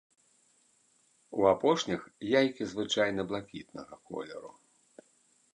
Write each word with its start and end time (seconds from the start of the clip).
У 1.41 1.45
апошніх 1.51 2.01
яйкі 2.39 2.63
звычайна 2.71 3.21
блакітнага 3.33 3.93
колеру. 4.09 4.51